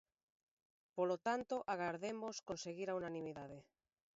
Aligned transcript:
Polo 0.97 1.17
tanto, 1.27 1.55
agardemos 1.73 2.35
conseguir 2.49 2.87
a 2.89 2.97
unanimidade. 3.01 3.59